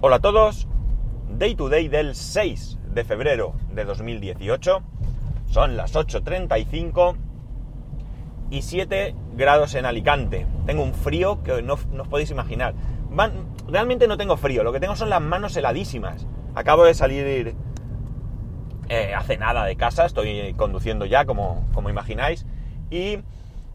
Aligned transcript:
Hola 0.00 0.16
a 0.16 0.20
todos, 0.20 0.68
Day 1.28 1.56
to 1.56 1.68
Day 1.68 1.88
del 1.88 2.14
6 2.14 2.78
de 2.94 3.02
febrero 3.02 3.54
de 3.72 3.84
2018, 3.84 4.80
son 5.46 5.76
las 5.76 5.96
8.35 5.96 7.16
y 8.48 8.62
7 8.62 9.16
grados 9.34 9.74
en 9.74 9.86
Alicante. 9.86 10.46
Tengo 10.66 10.84
un 10.84 10.94
frío 10.94 11.42
que 11.42 11.62
no, 11.62 11.74
os 11.74 12.08
podéis 12.08 12.30
imaginar. 12.30 12.74
realmente 13.66 14.06
no 14.06 14.16
tengo 14.16 14.36
frío, 14.36 14.62
lo 14.62 14.72
que 14.72 14.78
tengo 14.78 14.94
son 14.94 15.10
las 15.10 15.20
manos 15.20 15.56
heladísimas. 15.56 16.28
Acabo 16.54 16.84
de 16.84 16.94
salir 16.94 17.56
eh, 18.88 19.14
hace 19.16 19.36
nada 19.36 19.64
de 19.64 19.74
casa, 19.74 20.06
estoy 20.06 20.54
conduciendo 20.54 21.06
ya, 21.06 21.24
como, 21.24 21.66
como 21.74 21.90
imagináis, 21.90 22.46
y 22.88 23.18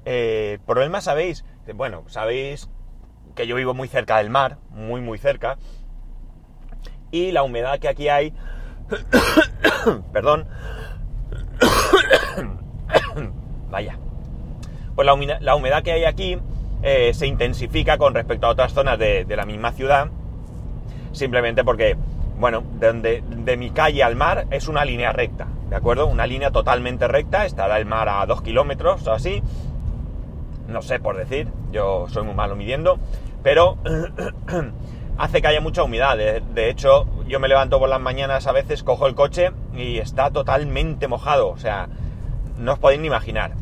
eh, 0.06 0.60
problema 0.66 1.02
sabéis, 1.02 1.44
bueno, 1.76 2.06
sabéis 2.08 2.70
que 3.36 3.46
yo 3.46 3.58
vivo 3.58 3.74
muy 3.74 3.90
cerca 3.90 4.20
del 4.20 4.30
mar, 4.30 4.58
muy 4.70 5.02
muy 5.02 5.18
cerca, 5.18 5.58
y 7.14 7.32
la 7.32 7.44
humedad 7.44 7.80
que 7.80 7.88
aquí 7.88 8.10
hay, 8.10 8.34
perdón, 10.12 10.48
vaya, 13.70 14.00
pues 14.96 15.06
la 15.06 15.56
humedad, 15.56 15.84
que 15.84 15.92
hay 15.92 16.06
aquí 16.06 16.40
eh, 16.82 17.14
se 17.14 17.28
intensifica 17.28 18.00
con 18.00 18.16
respecto 18.16 18.48
a 18.48 18.50
otras 18.50 18.74
zonas 18.74 18.98
de, 18.98 19.26
la 19.30 19.46
misma 19.46 19.74
ciudad, 19.74 20.08
simplemente 21.12 21.64
porque, 21.64 21.96
bueno, 22.40 22.64
de, 22.80 23.24
de 23.24 23.58
mi 23.58 23.70
calle 23.70 24.02
al 24.02 24.16
mar 24.16 24.48
es 24.50 24.68
una 24.68 24.84
línea 24.84 25.12
recta, 25.12 25.48
¿de 25.70 25.76
acuerdo? 25.76 26.08
Una 26.08 26.26
línea 26.26 26.50
totalmente 26.50 27.08
recta, 27.08 27.46
estará 27.46 27.78
el 27.78 27.86
mar 27.86 28.10
a 28.10 28.26
dos 28.26 28.42
kilómetros 28.42 29.06
o 29.06 29.14
así, 29.14 29.44
no 30.68 30.82
sé 30.82 31.00
por 31.00 31.16
decir, 31.16 31.48
yo 31.72 32.08
soy 32.10 32.24
muy 32.24 32.34
malo 32.34 32.56
midiendo, 32.56 32.98
pero 33.44 33.78
hace 35.18 35.42
que 35.42 35.48
haya 35.48 35.62
mucha 35.62 35.84
humedad. 35.84 36.18
De, 36.18 36.70
hecho, 36.70 37.08
yo 37.28 37.40
me 37.40 37.48
levanto 37.48 37.80
por 37.80 37.90
las 37.90 38.02
mañanas 38.02 38.48
a 38.48 38.52
veces, 38.52 38.84
cojo 38.84 39.08
el 39.08 39.16
coche 39.16 39.52
y 39.76 39.98
está 39.98 40.32
totalmente 40.32 41.08
mojado. 41.08 41.50
O 41.50 41.58
sea, 41.58 41.90
no 42.58 42.74
os 42.74 42.80
podéis 42.80 43.02
ni 43.02 43.08
imaginar. 43.08 43.54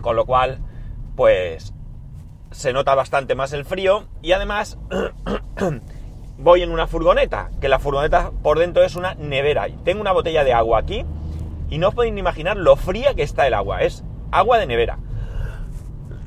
Con 0.00 0.16
lo 0.16 0.26
cual, 0.26 0.58
pues 1.16 1.72
se 2.50 2.72
nota 2.72 2.94
bastante 2.94 3.34
más 3.34 3.52
el 3.52 3.64
frío 3.64 4.04
y 4.22 4.32
además 4.32 4.78
voy 6.38 6.62
en 6.62 6.70
una 6.70 6.86
furgoneta, 6.86 7.50
que 7.60 7.68
la 7.68 7.78
furgoneta 7.78 8.30
por 8.42 8.58
dentro 8.58 8.82
es 8.82 8.96
una 8.96 9.14
nevera. 9.14 9.66
Tengo 9.84 10.00
una 10.00 10.12
botella 10.12 10.44
de 10.44 10.52
agua 10.52 10.78
aquí 10.78 11.04
y 11.68 11.78
no 11.78 11.88
os 11.88 11.94
podéis 11.94 12.14
ni 12.14 12.20
imaginar 12.20 12.56
lo 12.56 12.76
fría 12.76 13.14
que 13.14 13.22
está 13.22 13.46
el 13.46 13.54
agua. 13.54 13.82
Es 13.82 14.04
agua 14.30 14.58
de 14.58 14.66
nevera. 14.66 14.98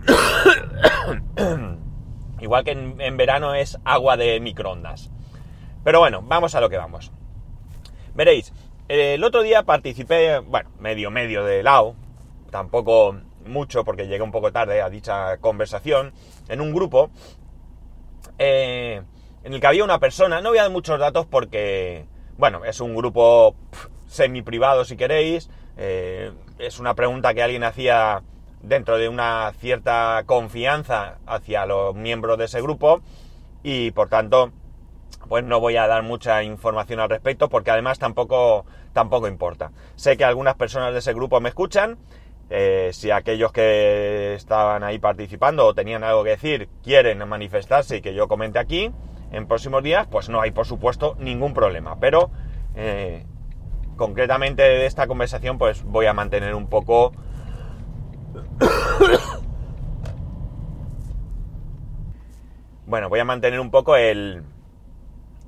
Igual 2.42 2.64
que 2.64 2.72
en, 2.72 3.18
verano 3.18 3.54
es 3.56 3.78
agua 3.84 4.18
de 4.18 4.40
microondas. 4.40 5.10
Pero 5.84 6.00
bueno, 6.00 6.22
vamos 6.22 6.56
a 6.56 6.62
lo 6.62 6.70
que 6.70 6.78
vamos. 6.78 7.12
Veréis, 8.14 8.54
el 8.88 9.24
otro 9.24 9.42
día 9.44 9.64
participé, 9.64 10.40
bueno, 10.40 10.70
medio 10.80 11.12
medio 11.12 11.44
de 11.44 11.64
lado, 11.64 11.96
tampoco 12.52 13.16
mucho 13.46 13.84
porque 13.84 14.08
llegué 14.08 14.22
un 14.22 14.32
poco 14.32 14.52
tarde 14.52 14.82
a 14.82 14.90
dicha 14.90 15.38
conversación, 15.38 16.14
en 16.48 16.62
un 16.62 16.74
grupo 16.74 17.10
eh, 18.38 19.02
en 19.44 19.54
el 19.54 19.60
que 19.60 19.68
había 19.68 19.84
una 19.84 20.00
persona, 20.00 20.42
no 20.42 20.50
voy 20.50 20.58
a 20.58 20.64
dar 20.64 20.72
muchos 20.72 21.00
datos 21.00 21.26
porque, 21.26 22.06
bueno, 22.38 22.66
es 22.66 22.80
un 22.80 22.96
grupo 22.96 23.56
semi 24.08 24.42
privado 24.42 24.86
si 24.86 24.98
queréis, 24.98 25.50
eh, 25.78 26.32
es 26.58 26.80
una 26.80 26.94
pregunta 26.94 27.34
que 27.34 27.44
alguien 27.44 27.64
hacía 27.64 28.24
dentro 28.62 28.98
de 28.98 29.10
una 29.10 29.52
cierta 29.60 30.24
confianza 30.26 31.18
hacia 31.26 31.66
los 31.66 31.96
miembros 31.96 32.38
de 32.38 32.46
ese 32.46 32.62
grupo 32.62 33.02
y 33.64 33.92
por 33.92 34.10
tanto 34.10 34.52
pues 35.28 35.44
no 35.44 35.60
voy 35.60 35.78
a 35.78 35.88
dar 35.88 36.04
mucha 36.04 36.44
información 36.44 37.00
al 37.00 37.10
respecto 37.10 37.50
porque 37.50 37.72
además 37.72 38.00
tampoco, 38.00 38.66
tampoco 38.94 39.28
importa. 39.28 39.72
Sé 39.96 40.18
que 40.18 40.26
algunas 40.26 40.56
personas 40.56 40.92
de 40.94 41.00
ese 41.00 41.14
grupo 41.14 41.40
me 41.40 41.50
escuchan, 41.50 41.98
eh, 42.50 42.90
si 42.94 43.12
aquellos 43.12 43.52
que 43.52 44.34
estaban 44.34 44.84
ahí 44.84 44.98
participando 44.98 45.68
o 45.68 45.76
tenían 45.76 46.04
algo 46.04 46.24
que 46.24 46.32
decir 46.32 46.68
quieren 46.84 47.28
manifestarse 47.28 47.98
y 47.98 48.02
que 48.02 48.16
yo 48.16 48.28
comente 48.28 48.58
aquí 48.58 48.92
en 49.32 49.48
próximos 49.48 49.84
días, 49.84 50.08
pues 50.08 50.30
no 50.30 50.42
hay 50.42 50.52
por 50.52 50.66
supuesto 50.66 51.16
ningún 51.20 51.54
problema. 51.54 52.00
Pero 52.00 52.32
eh, 52.76 53.24
concretamente 53.98 54.64
de 54.64 54.86
esta 54.88 55.06
conversación 55.06 55.60
pues 55.60 55.84
voy 55.84 56.08
a 56.08 56.14
mantener 56.14 56.56
un 56.56 56.68
poco 56.68 57.14
bueno, 62.86 63.10
voy 63.10 63.20
a 63.20 63.26
mantener 63.26 63.60
un 63.60 63.72
poco 63.72 63.96
el, 63.96 64.44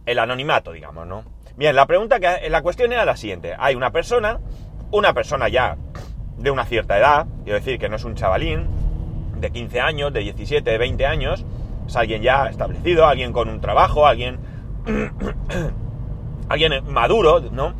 el 0.05 0.19
anonimato, 0.19 0.72
digamos, 0.72 1.07
¿no? 1.07 1.23
Bien, 1.57 1.75
la 1.75 1.85
pregunta 1.85 2.19
que 2.19 2.49
la 2.49 2.61
cuestión 2.61 2.94
era 2.94 3.05
la 3.05 3.17
siguiente. 3.17 3.55
Hay 3.57 3.75
una 3.75 3.91
persona, 3.91 4.39
una 4.91 5.13
persona 5.13 5.49
ya 5.49 5.77
de 6.38 6.51
una 6.51 6.66
cierta 6.66 6.97
edad, 6.97 7.27
quiero 7.44 7.59
decir 7.59 7.77
que 7.77 7.89
no 7.89 7.97
es 7.97 8.03
un 8.03 8.16
chavalín 8.16 8.67
de 9.38 9.51
15 9.51 9.79
años, 9.81 10.13
de 10.13 10.22
17, 10.22 10.69
de 10.69 10.78
20 10.78 11.05
años, 11.05 11.45
es 11.88 11.95
alguien 11.95 12.22
ya 12.22 12.47
establecido, 12.47 13.05
alguien 13.05 13.33
con 13.33 13.49
un 13.49 13.59
trabajo, 13.59 14.07
alguien 14.07 14.39
alguien 16.49 16.73
maduro, 16.91 17.41
¿no? 17.51 17.73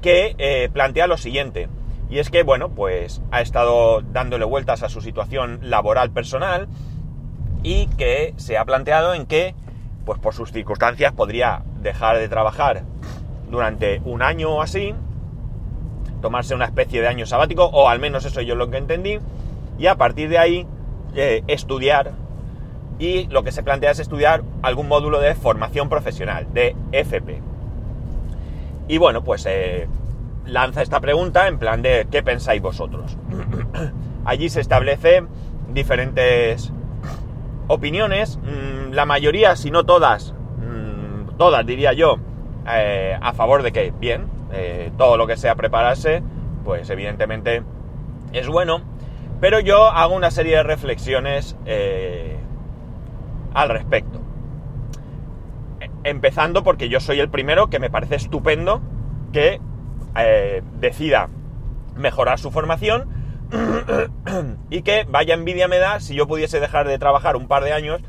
Que 0.00 0.34
eh, 0.38 0.70
plantea 0.72 1.06
lo 1.06 1.16
siguiente. 1.16 1.68
Y 2.10 2.18
es 2.18 2.30
que, 2.30 2.42
bueno, 2.42 2.70
pues 2.70 3.20
ha 3.30 3.40
estado 3.40 4.00
dándole 4.00 4.44
vueltas 4.44 4.82
a 4.82 4.88
su 4.88 5.00
situación 5.00 5.58
laboral 5.62 6.10
personal 6.10 6.68
y 7.62 7.86
que 7.88 8.34
se 8.36 8.56
ha 8.56 8.64
planteado 8.64 9.14
en 9.14 9.26
que, 9.26 9.54
pues 10.06 10.18
por 10.18 10.34
sus 10.34 10.52
circunstancias, 10.52 11.12
podría 11.12 11.62
dejar 11.82 12.18
de 12.18 12.28
trabajar 12.28 12.84
durante 13.50 14.00
un 14.04 14.22
año 14.22 14.50
o 14.54 14.62
así, 14.62 14.94
tomarse 16.22 16.54
una 16.54 16.64
especie 16.64 17.00
de 17.00 17.08
año 17.08 17.26
sabático, 17.26 17.66
o 17.66 17.88
al 17.88 18.00
menos 18.00 18.24
eso 18.24 18.40
yo 18.40 18.54
lo 18.54 18.70
que 18.70 18.78
entendí, 18.78 19.18
y 19.78 19.86
a 19.86 19.96
partir 19.96 20.28
de 20.28 20.38
ahí 20.38 20.66
eh, 21.14 21.42
estudiar, 21.46 22.12
y 22.98 23.26
lo 23.26 23.44
que 23.44 23.52
se 23.52 23.62
plantea 23.62 23.92
es 23.92 24.00
estudiar 24.00 24.42
algún 24.62 24.88
módulo 24.88 25.20
de 25.20 25.34
formación 25.34 25.88
profesional, 25.88 26.46
de 26.52 26.74
FP. 26.92 27.40
Y 28.88 28.98
bueno, 28.98 29.22
pues 29.22 29.46
eh, 29.46 29.86
lanza 30.48 30.82
esta 30.82 31.00
pregunta 31.00 31.46
en 31.46 31.58
plan 31.58 31.82
de 31.82 32.06
¿qué 32.10 32.22
pensáis 32.22 32.60
vosotros? 32.60 33.16
Allí 34.24 34.48
se 34.48 34.60
establece 34.60 35.24
diferentes 35.72 36.72
opiniones, 37.68 38.38
mm, 38.38 38.92
la 38.92 39.06
mayoría, 39.06 39.54
si 39.56 39.70
no 39.70 39.84
todas, 39.84 40.34
mm, 40.58 41.36
todas 41.36 41.64
diría 41.66 41.92
yo, 41.92 42.18
eh, 42.66 43.16
a 43.20 43.32
favor 43.34 43.62
de 43.62 43.72
que, 43.72 43.92
bien, 43.98 44.26
eh, 44.52 44.90
todo 44.96 45.16
lo 45.16 45.26
que 45.26 45.36
sea 45.36 45.54
prepararse, 45.54 46.22
pues 46.64 46.88
evidentemente 46.90 47.62
es 48.32 48.48
bueno, 48.48 48.82
pero 49.40 49.60
yo 49.60 49.86
hago 49.86 50.14
una 50.14 50.30
serie 50.30 50.56
de 50.56 50.62
reflexiones 50.62 51.56
eh, 51.66 52.36
al 53.54 53.68
respecto. 53.68 54.20
Empezando 56.04 56.62
porque 56.62 56.88
yo 56.88 57.00
soy 57.00 57.20
el 57.20 57.28
primero 57.28 57.68
que 57.68 57.78
me 57.78 57.90
parece 57.90 58.16
estupendo 58.16 58.80
que 59.32 59.60
eh, 60.20 60.62
decida 60.78 61.28
mejorar 61.94 62.38
su 62.38 62.50
formación 62.50 63.08
y 64.70 64.82
que 64.82 65.04
vaya 65.08 65.34
envidia 65.34 65.68
me 65.68 65.78
da 65.78 66.00
si 66.00 66.14
yo 66.14 66.26
pudiese 66.26 66.60
dejar 66.60 66.86
de 66.86 66.98
trabajar 66.98 67.36
un 67.36 67.48
par 67.48 67.64
de 67.64 67.72
años. 67.72 68.02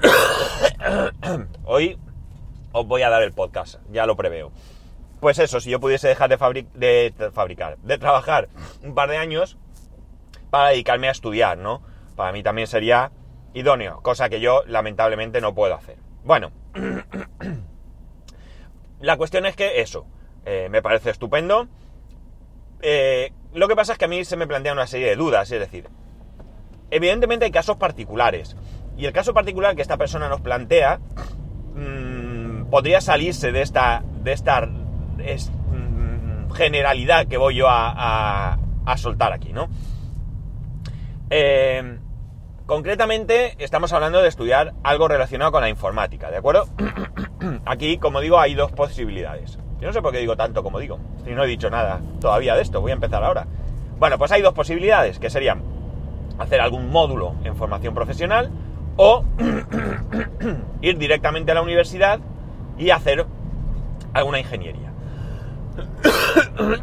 Hoy 1.64 1.98
os 2.72 2.86
voy 2.86 3.02
a 3.02 3.10
dar 3.10 3.22
el 3.22 3.32
podcast, 3.32 3.80
ya 3.90 4.06
lo 4.06 4.16
preveo. 4.16 4.52
Pues 5.20 5.38
eso, 5.38 5.60
si 5.60 5.70
yo 5.70 5.80
pudiese 5.80 6.08
dejar 6.08 6.30
de, 6.30 6.70
de 6.74 7.30
fabricar, 7.32 7.76
de 7.78 7.98
trabajar 7.98 8.48
un 8.82 8.94
par 8.94 9.10
de 9.10 9.18
años 9.18 9.58
para 10.50 10.70
dedicarme 10.70 11.08
a 11.08 11.12
estudiar, 11.12 11.58
¿no? 11.58 11.82
Para 12.16 12.32
mí 12.32 12.42
también 12.42 12.66
sería 12.66 13.12
idóneo, 13.52 14.00
cosa 14.02 14.28
que 14.28 14.40
yo 14.40 14.62
lamentablemente 14.66 15.40
no 15.40 15.54
puedo 15.54 15.74
hacer. 15.74 15.96
Bueno, 16.24 16.52
la 19.00 19.16
cuestión 19.16 19.46
es 19.46 19.56
que 19.56 19.80
eso, 19.80 20.06
eh, 20.44 20.68
me 20.70 20.82
parece 20.82 21.10
estupendo. 21.10 21.68
Eh, 22.82 23.32
lo 23.52 23.68
que 23.68 23.76
pasa 23.76 23.92
es 23.92 23.98
que 23.98 24.04
a 24.04 24.08
mí 24.08 24.24
se 24.24 24.36
me 24.36 24.46
plantea 24.46 24.72
una 24.72 24.86
serie 24.86 25.08
de 25.08 25.16
dudas, 25.16 25.50
es 25.50 25.60
decir, 25.60 25.88
evidentemente 26.90 27.44
hay 27.44 27.50
casos 27.50 27.76
particulares. 27.76 28.56
Y 28.96 29.06
el 29.06 29.12
caso 29.12 29.34
particular 29.34 29.76
que 29.76 29.82
esta 29.82 29.96
persona 29.96 30.28
nos 30.28 30.40
plantea 30.40 31.00
mm, 31.74 32.66
podría 32.70 33.00
salirse 33.00 33.52
de 33.52 33.62
esta, 33.62 34.02
de 34.22 34.32
esta 34.32 34.66
mm, 34.66 36.50
generalidad 36.52 37.26
que 37.26 37.36
voy 37.36 37.56
yo 37.56 37.68
a, 37.68 38.58
a, 38.84 38.96
soltar 38.96 39.32
aquí, 39.32 39.52
¿no? 39.52 39.68
Eh, 41.30 41.98
concretamente 42.66 43.54
estamos 43.58 43.92
hablando 43.92 44.20
de 44.20 44.28
estudiar 44.28 44.74
algo 44.82 45.06
relacionado 45.06 45.52
con 45.52 45.60
la 45.60 45.68
informática, 45.68 46.30
¿de 46.30 46.36
acuerdo? 46.38 46.66
aquí, 47.66 47.98
como 47.98 48.20
digo, 48.20 48.38
hay 48.38 48.54
dos 48.54 48.72
posibilidades. 48.72 49.58
Yo 49.80 49.86
no 49.86 49.92
sé 49.92 50.02
por 50.02 50.12
qué 50.12 50.18
digo 50.18 50.36
tanto 50.36 50.62
como 50.62 50.78
digo. 50.78 50.98
Si 51.24 51.30
no 51.30 51.44
he 51.44 51.46
dicho 51.46 51.70
nada 51.70 52.00
todavía 52.20 52.54
de 52.54 52.62
esto, 52.62 52.80
voy 52.80 52.90
a 52.90 52.94
empezar 52.94 53.24
ahora. 53.24 53.46
Bueno, 53.98 54.18
pues 54.18 54.32
hay 54.32 54.42
dos 54.42 54.54
posibilidades, 54.54 55.18
que 55.18 55.30
serían 55.30 55.62
hacer 56.38 56.60
algún 56.60 56.90
módulo 56.90 57.34
en 57.44 57.56
formación 57.56 57.94
profesional 57.94 58.50
o 58.96 59.24
ir 60.80 60.98
directamente 60.98 61.52
a 61.52 61.54
la 61.54 61.62
universidad 61.62 62.20
y 62.78 62.90
hacer 62.90 63.26
alguna 64.12 64.40
ingeniería. 64.40 64.90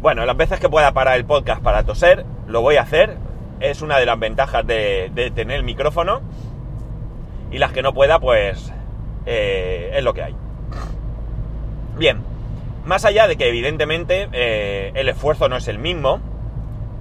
bueno, 0.00 0.26
las 0.26 0.36
veces 0.36 0.60
que 0.60 0.68
pueda 0.68 0.92
parar 0.92 1.16
el 1.16 1.24
podcast 1.24 1.62
para 1.62 1.84
toser, 1.84 2.24
lo 2.46 2.60
voy 2.60 2.76
a 2.76 2.82
hacer. 2.82 3.18
Es 3.60 3.82
una 3.82 3.98
de 3.98 4.06
las 4.06 4.18
ventajas 4.18 4.66
de, 4.66 5.32
tener 5.34 5.58
el 5.58 5.64
micrófono. 5.64 6.20
Y 7.50 7.58
las 7.58 7.72
que 7.72 7.82
no 7.82 7.94
pueda, 7.94 8.18
pues 8.18 8.72
eh, 9.26 9.92
es 9.94 10.04
lo 10.04 10.14
que 10.14 10.22
hay. 10.22 10.34
Bien, 11.98 12.18
más 12.84 13.04
allá 13.04 13.26
de 13.26 13.36
que 13.36 13.48
evidentemente 13.48 14.28
eh, 14.32 14.92
el 14.94 15.08
esfuerzo 15.08 15.48
no 15.48 15.56
es 15.56 15.68
el 15.68 15.78
mismo, 15.78 16.20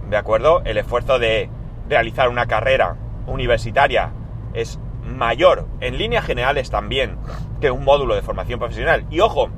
¿de 0.09 0.17
acuerdo? 0.17 0.61
El 0.65 0.77
esfuerzo 0.77 1.19
de 1.19 1.49
realizar 1.87 2.29
una 2.29 2.47
carrera 2.47 2.95
universitaria 3.27 4.11
es 4.53 4.79
mayor 5.05 5.67
en 5.81 5.97
líneas 5.97 6.25
generales 6.25 6.71
también 6.71 7.17
que 7.61 7.71
un 7.71 7.83
módulo 7.83 8.15
de 8.15 8.21
formación 8.21 8.59
profesional. 8.59 9.05
Y 9.09 9.19
ojo, 9.19 9.49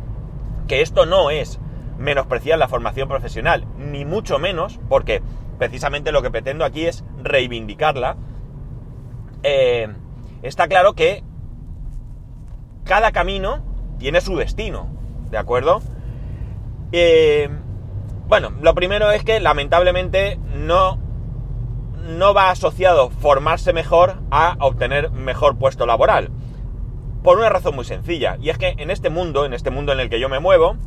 que 0.67 0.81
esto 0.81 1.05
no 1.05 1.29
es 1.29 1.59
menospreciar 1.97 2.59
la 2.59 2.67
formación 2.67 3.07
profesional, 3.07 3.65
ni 3.77 4.05
mucho 4.05 4.39
menos, 4.39 4.79
porque 4.89 5.21
precisamente 5.57 6.11
lo 6.11 6.21
que 6.21 6.29
pretendo 6.29 6.65
aquí 6.65 6.85
es 6.85 7.03
reivindicarla. 7.23 8.17
Eh, 9.43 9.87
está 10.41 10.67
claro 10.67 10.93
que 10.93 11.23
cada 12.87 13.11
camino 13.11 13.61
tiene 13.99 14.21
su 14.21 14.35
destino, 14.35 14.87
¿de 15.29 15.37
acuerdo? 15.37 15.81
Eh, 16.91 17.49
bueno, 18.27 18.51
lo 18.61 18.73
primero 18.73 19.11
es 19.11 19.23
que 19.23 19.39
lamentablemente 19.39 20.39
no, 20.55 20.97
no 22.07 22.33
va 22.33 22.49
asociado 22.49 23.09
formarse 23.09 23.73
mejor 23.73 24.15
a 24.31 24.55
obtener 24.59 25.11
mejor 25.11 25.57
puesto 25.57 25.85
laboral. 25.85 26.29
Por 27.23 27.37
una 27.37 27.49
razón 27.49 27.75
muy 27.75 27.85
sencilla, 27.85 28.37
y 28.39 28.49
es 28.49 28.57
que 28.57 28.75
en 28.77 28.89
este 28.89 29.09
mundo, 29.09 29.45
en 29.45 29.53
este 29.53 29.69
mundo 29.69 29.91
en 29.91 29.99
el 29.99 30.09
que 30.09 30.19
yo 30.19 30.29
me 30.29 30.39
muevo, 30.39 30.77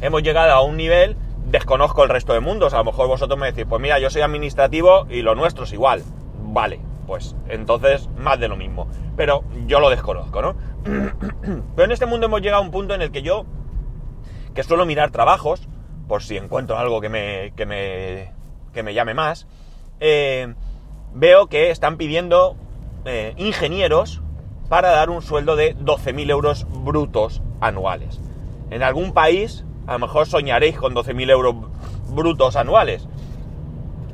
hemos 0.00 0.22
llegado 0.22 0.52
a 0.52 0.62
un 0.62 0.76
nivel, 0.76 1.16
desconozco 1.46 2.02
el 2.02 2.08
resto 2.08 2.32
de 2.32 2.40
mundos, 2.40 2.72
a 2.72 2.78
lo 2.78 2.84
mejor 2.84 3.08
vosotros 3.08 3.38
me 3.38 3.46
decís, 3.46 3.66
pues 3.68 3.80
mira, 3.80 3.98
yo 3.98 4.08
soy 4.10 4.22
administrativo 4.22 5.06
y 5.10 5.22
lo 5.22 5.34
nuestro 5.34 5.64
es 5.64 5.72
igual. 5.72 6.02
Vale, 6.42 6.80
pues 7.06 7.36
entonces 7.48 8.08
más 8.18 8.38
de 8.40 8.48
lo 8.48 8.56
mismo. 8.56 8.88
Pero 9.16 9.44
yo 9.66 9.80
lo 9.80 9.90
desconozco, 9.90 10.42
¿no? 10.42 10.56
Pero 11.76 11.84
en 11.84 11.92
este 11.92 12.06
mundo 12.06 12.26
hemos 12.26 12.40
llegado 12.40 12.62
a 12.62 12.64
un 12.64 12.70
punto 12.70 12.94
en 12.94 13.02
el 13.02 13.10
que 13.10 13.22
yo 13.22 13.46
que 14.54 14.62
suelo 14.62 14.86
mirar 14.86 15.10
trabajos, 15.10 15.68
por 16.06 16.22
si 16.22 16.36
encuentro 16.36 16.78
algo 16.78 17.00
que 17.00 17.08
me, 17.08 17.52
que 17.56 17.66
me, 17.66 18.32
que 18.72 18.82
me 18.82 18.94
llame 18.94 19.14
más, 19.14 19.46
eh, 20.00 20.54
veo 21.12 21.48
que 21.48 21.70
están 21.70 21.96
pidiendo 21.96 22.56
eh, 23.04 23.34
ingenieros 23.36 24.22
para 24.68 24.90
dar 24.90 25.10
un 25.10 25.22
sueldo 25.22 25.56
de 25.56 25.76
12.000 25.76 26.30
euros 26.30 26.66
brutos 26.70 27.42
anuales. 27.60 28.20
En 28.70 28.82
algún 28.82 29.12
país, 29.12 29.64
a 29.86 29.94
lo 29.94 29.98
mejor 29.98 30.26
soñaréis 30.26 30.76
con 30.76 30.94
12.000 30.94 31.30
euros 31.30 31.54
brutos 32.08 32.56
anuales, 32.56 33.08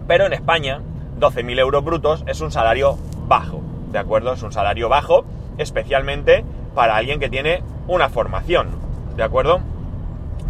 pero 0.06 0.26
en 0.26 0.32
España, 0.32 0.80
12.000 1.20 1.58
euros 1.58 1.84
brutos 1.84 2.24
es 2.26 2.40
un 2.40 2.50
salario 2.50 2.98
bajo, 3.28 3.60
¿de 3.92 3.98
acuerdo? 3.98 4.32
Es 4.32 4.42
un 4.42 4.52
salario 4.52 4.88
bajo, 4.88 5.24
especialmente 5.58 6.44
para 6.74 6.96
alguien 6.96 7.20
que 7.20 7.28
tiene 7.28 7.62
una 7.86 8.08
formación, 8.08 8.68
¿de 9.16 9.22
acuerdo? 9.22 9.60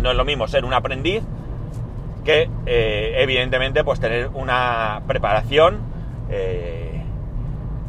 No 0.01 0.11
es 0.11 0.17
lo 0.17 0.25
mismo 0.25 0.49
ser 0.49 0.65
un 0.65 0.73
aprendiz 0.73 1.23
que, 2.25 2.49
eh, 2.67 3.15
evidentemente, 3.17 3.85
pues 3.85 4.01
tener 4.01 4.29
una 4.29 5.03
preparación 5.07 5.81
eh, 6.29 7.03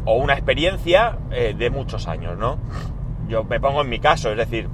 o 0.05 0.15
una 0.15 0.33
experiencia 0.33 1.17
eh, 1.31 1.53
de 1.57 1.69
muchos 1.69 2.07
años, 2.07 2.37
¿no? 2.37 2.57
Yo 3.27 3.43
me 3.43 3.59
pongo 3.59 3.81
en 3.81 3.89
mi 3.89 3.99
caso, 3.99 4.31
es 4.31 4.37
decir, 4.37 4.67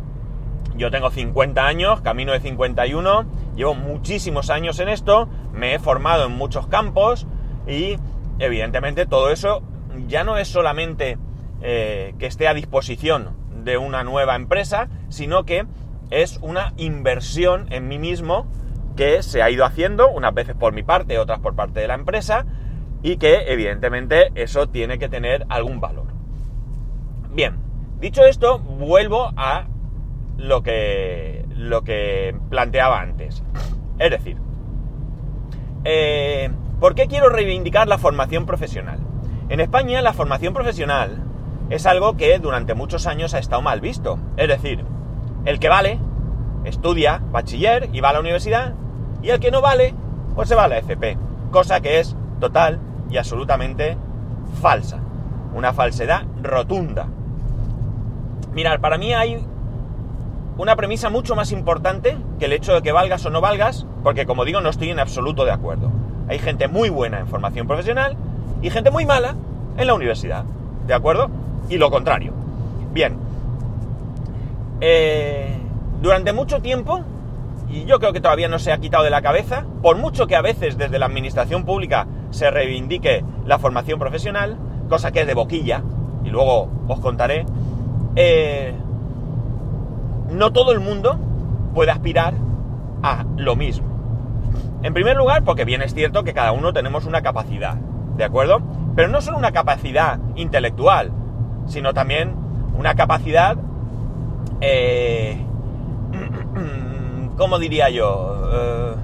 yo 0.75 0.91
tengo 0.91 1.09
50 1.09 1.65
años, 1.65 2.01
camino 2.01 2.31
de 2.31 2.39
51, 2.39 3.25
llevo 3.55 3.75
muchísimos 3.75 4.49
años 4.49 4.79
en 4.79 4.89
esto, 4.89 5.27
me 5.51 5.73
he 5.73 5.79
formado 5.79 6.25
en 6.25 6.33
muchos 6.33 6.67
campos 6.67 7.27
y, 7.67 7.97
evidentemente, 8.39 9.05
todo 9.05 9.31
eso 9.31 9.63
ya 10.07 10.23
no 10.23 10.37
es 10.37 10.47
solamente 10.47 11.17
que 11.61 12.15
esté 12.19 12.47
a 12.47 12.53
disposición 12.53 13.35
de 13.63 13.77
una 13.77 14.03
nueva 14.03 14.35
empresa, 14.35 14.87
sino 15.09 15.43
que 15.43 15.65
es 16.09 16.37
una 16.41 16.73
inversión 16.77 17.65
en 17.71 17.87
mí 17.87 17.99
mismo 17.99 18.47
que 18.95 19.21
se 19.23 19.41
ha 19.41 19.49
ido 19.49 19.65
haciendo, 19.65 20.09
unas 20.09 20.33
veces 20.33 20.55
por 20.55 20.73
mi 20.73 20.83
parte, 20.83 21.19
otras 21.19 21.39
por 21.39 21.55
parte 21.55 21.79
de 21.79 21.87
la 21.87 21.95
empresa, 21.95 22.45
y 23.03 23.17
que 23.17 23.51
evidentemente 23.51 24.31
eso 24.35 24.69
tiene 24.69 24.97
que 24.97 25.09
tener 25.09 25.45
algún 25.49 25.79
valor. 25.79 26.07
Bien, 27.31 27.57
dicho 27.99 28.25
esto, 28.25 28.59
vuelvo 28.59 29.31
a 29.35 29.67
lo 30.37 30.63
que, 30.63 31.45
lo 31.55 31.83
que 31.83 32.35
planteaba 32.49 33.01
antes. 33.01 33.43
Es 33.99 34.11
decir, 34.11 34.37
eh, 35.83 36.49
¿por 36.79 36.95
qué 36.95 37.07
quiero 37.07 37.29
reivindicar 37.29 37.87
la 37.87 37.97
formación 37.97 38.45
profesional? 38.45 38.99
En 39.49 39.59
España 39.59 40.01
la 40.01 40.13
formación 40.13 40.53
profesional 40.53 41.23
es 41.69 41.85
algo 41.85 42.17
que 42.17 42.39
durante 42.39 42.73
muchos 42.73 43.07
años 43.07 43.33
ha 43.33 43.39
estado 43.39 43.61
mal 43.61 43.81
visto. 43.81 44.19
Es 44.37 44.47
decir, 44.47 44.83
el 45.45 45.59
que 45.59 45.69
vale, 45.69 45.99
estudia 46.63 47.21
bachiller 47.31 47.89
y 47.93 48.01
va 48.01 48.09
a 48.09 48.13
la 48.13 48.19
universidad, 48.19 48.73
y 49.21 49.29
el 49.29 49.39
que 49.39 49.51
no 49.51 49.61
vale, 49.61 49.93
pues 50.35 50.49
se 50.49 50.55
va 50.55 50.65
a 50.65 50.67
la 50.67 50.77
FP. 50.77 51.17
Cosa 51.51 51.81
que 51.81 51.99
es 51.99 52.15
total 52.39 52.79
y 53.09 53.17
absolutamente 53.17 53.97
falsa. 54.61 54.99
Una 55.53 55.73
falsedad 55.73 56.23
rotunda. 56.41 57.07
Mirad, 58.53 58.79
para 58.79 58.97
mí 58.97 59.13
hay 59.13 59.45
una 60.57 60.75
premisa 60.75 61.09
mucho 61.09 61.35
más 61.35 61.51
importante 61.51 62.17
que 62.39 62.45
el 62.45 62.53
hecho 62.53 62.73
de 62.73 62.81
que 62.81 62.91
valgas 62.91 63.25
o 63.25 63.29
no 63.29 63.41
valgas, 63.41 63.85
porque 64.03 64.25
como 64.25 64.45
digo, 64.45 64.61
no 64.61 64.69
estoy 64.69 64.89
en 64.89 64.99
absoluto 64.99 65.45
de 65.45 65.51
acuerdo. 65.51 65.91
Hay 66.27 66.39
gente 66.39 66.67
muy 66.67 66.89
buena 66.89 67.19
en 67.19 67.27
formación 67.27 67.67
profesional 67.67 68.15
y 68.61 68.69
gente 68.69 68.91
muy 68.91 69.05
mala 69.05 69.35
en 69.77 69.87
la 69.87 69.93
universidad. 69.93 70.43
¿De 70.85 70.93
acuerdo? 70.93 71.29
Y 71.69 71.77
lo 71.77 71.89
contrario. 71.89 72.33
Bien, 72.93 73.17
eh, 74.79 75.57
durante 76.01 76.33
mucho 76.33 76.61
tiempo, 76.61 77.01
y 77.69 77.85
yo 77.85 77.99
creo 77.99 78.13
que 78.13 78.21
todavía 78.21 78.47
no 78.47 78.59
se 78.59 78.71
ha 78.71 78.77
quitado 78.77 79.03
de 79.03 79.09
la 79.09 79.21
cabeza, 79.21 79.65
por 79.81 79.97
mucho 79.97 80.27
que 80.27 80.35
a 80.35 80.41
veces 80.41 80.77
desde 80.77 80.99
la 80.99 81.07
administración 81.07 81.65
pública 81.65 82.07
se 82.29 82.51
reivindique 82.51 83.23
la 83.45 83.59
formación 83.59 83.99
profesional, 83.99 84.57
cosa 84.89 85.11
que 85.11 85.21
es 85.21 85.27
de 85.27 85.33
boquilla, 85.33 85.83
y 86.23 86.29
luego 86.29 86.69
os 86.87 86.99
contaré, 86.99 87.45
eh, 88.15 88.73
no 90.31 90.51
todo 90.53 90.71
el 90.71 90.79
mundo 90.79 91.17
puede 91.73 91.91
aspirar 91.91 92.35
a 93.01 93.25
lo 93.35 93.55
mismo. 93.55 93.96
En 94.83 94.93
primer 94.93 95.15
lugar, 95.15 95.43
porque 95.43 95.65
bien 95.65 95.81
es 95.81 95.93
cierto 95.93 96.23
que 96.23 96.33
cada 96.33 96.51
uno 96.51 96.73
tenemos 96.73 97.05
una 97.05 97.21
capacidad, 97.21 97.75
¿de 97.75 98.23
acuerdo? 98.23 98.61
Pero 98.95 99.07
no 99.07 99.21
solo 99.21 99.37
una 99.37 99.51
capacidad 99.51 100.19
intelectual, 100.35 101.11
sino 101.67 101.93
también 101.93 102.35
una 102.77 102.95
capacidad 102.95 103.57
eh, 104.61 105.37
¿Cómo 107.37 107.59
diría 107.59 107.89
yo? 107.89 108.49
Eh, 108.51 108.95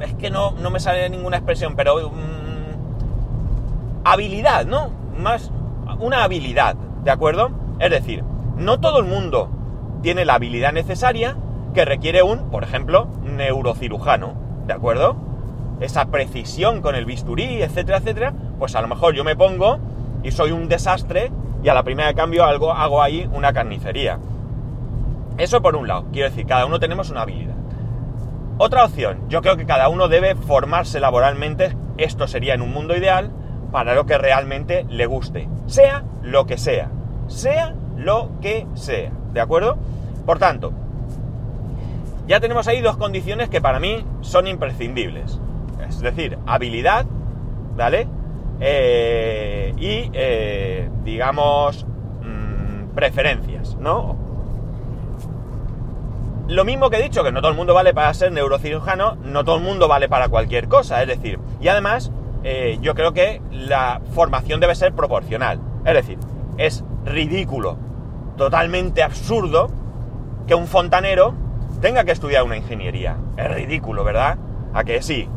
es 0.00 0.14
que 0.14 0.30
no, 0.30 0.52
no, 0.52 0.70
me 0.70 0.80
sale 0.80 1.08
ninguna 1.10 1.38
expresión, 1.38 1.74
pero... 1.76 2.10
Mm, 2.10 2.16
habilidad, 4.04 4.66
¿no? 4.66 4.90
Más 5.18 5.50
una 5.98 6.22
habilidad, 6.22 6.76
¿de 7.02 7.10
acuerdo? 7.10 7.50
Es 7.80 7.90
decir, 7.90 8.22
no 8.56 8.78
todo 8.78 9.00
el 9.00 9.06
mundo 9.06 9.50
tiene 10.02 10.24
la 10.24 10.34
habilidad 10.34 10.72
necesaria 10.72 11.36
que 11.74 11.84
requiere 11.84 12.22
un, 12.22 12.50
por 12.50 12.62
ejemplo, 12.62 13.08
neurocirujano, 13.36 14.34
¿de 14.66 14.72
acuerdo? 14.72 15.16
Esa 15.80 16.06
precisión 16.06 16.80
con 16.80 16.94
el 16.94 17.04
bisturí, 17.04 17.62
etcétera, 17.62 17.98
etcétera, 17.98 18.32
pues 18.58 18.74
a 18.74 18.80
lo 18.80 18.88
mejor 18.88 19.14
yo 19.14 19.24
me 19.24 19.36
pongo 19.36 19.78
y 20.22 20.30
soy 20.30 20.50
un 20.50 20.68
desastre 20.68 21.30
y 21.62 21.68
a 21.68 21.74
la 21.74 21.82
primera 21.82 22.08
de 22.08 22.14
cambio 22.14 22.44
algo, 22.44 22.72
hago 22.72 23.02
ahí 23.02 23.28
una 23.32 23.52
carnicería. 23.52 24.18
Eso 25.38 25.60
por 25.60 25.76
un 25.76 25.86
lado, 25.86 26.06
quiero 26.12 26.30
decir, 26.30 26.46
cada 26.46 26.66
uno 26.66 26.80
tenemos 26.80 27.10
una 27.10 27.22
habilidad. 27.22 27.54
Otra 28.58 28.84
opción, 28.84 29.28
yo 29.28 29.42
creo 29.42 29.56
que 29.56 29.66
cada 29.66 29.88
uno 29.88 30.08
debe 30.08 30.34
formarse 30.34 30.98
laboralmente, 30.98 31.76
esto 31.98 32.26
sería 32.26 32.54
en 32.54 32.62
un 32.62 32.72
mundo 32.72 32.96
ideal, 32.96 33.30
para 33.70 33.94
lo 33.94 34.06
que 34.06 34.16
realmente 34.16 34.86
le 34.88 35.04
guste, 35.04 35.48
sea 35.66 36.04
lo 36.22 36.46
que 36.46 36.56
sea, 36.56 36.88
sea 37.26 37.74
lo 37.96 38.30
que 38.40 38.66
sea, 38.74 39.12
¿de 39.34 39.40
acuerdo? 39.40 39.76
Por 40.24 40.38
tanto, 40.38 40.72
ya 42.26 42.40
tenemos 42.40 42.66
ahí 42.68 42.80
dos 42.80 42.96
condiciones 42.96 43.48
que 43.48 43.60
para 43.60 43.78
mí 43.80 44.04
son 44.20 44.46
imprescindibles, 44.46 45.40
es 45.88 46.00
decir, 46.00 46.38
habilidad, 46.46 47.06
¿vale? 47.76 48.08
Eh, 48.60 49.74
y, 49.76 50.10
eh, 50.12 50.88
digamos, 51.04 51.84
mm, 51.84 52.94
preferencias, 52.94 53.76
¿no? 53.76 54.16
Lo 56.48 56.64
mismo 56.64 56.90
que 56.90 56.96
he 56.98 57.02
dicho, 57.02 57.24
que 57.24 57.32
no 57.32 57.40
todo 57.40 57.50
el 57.50 57.56
mundo 57.56 57.74
vale 57.74 57.92
para 57.92 58.12
ser 58.14 58.32
neurocirujano, 58.32 59.16
no 59.16 59.44
todo 59.44 59.56
el 59.56 59.62
mundo 59.62 59.88
vale 59.88 60.08
para 60.08 60.28
cualquier 60.28 60.68
cosa, 60.68 61.02
es 61.02 61.08
decir, 61.08 61.40
y 61.60 61.68
además 61.68 62.12
eh, 62.44 62.78
yo 62.80 62.94
creo 62.94 63.12
que 63.12 63.42
la 63.50 64.00
formación 64.14 64.60
debe 64.60 64.76
ser 64.76 64.92
proporcional. 64.92 65.58
Es 65.84 65.94
decir, 65.94 66.18
es 66.58 66.84
ridículo, 67.04 67.76
totalmente 68.36 69.02
absurdo, 69.02 69.70
que 70.46 70.54
un 70.54 70.68
fontanero 70.68 71.34
tenga 71.80 72.04
que 72.04 72.12
estudiar 72.12 72.42
una 72.44 72.56
ingeniería. 72.56 73.16
Es 73.36 73.52
ridículo, 73.52 74.04
¿verdad? 74.04 74.38
A 74.74 74.84
que 74.84 75.02
sí. 75.02 75.28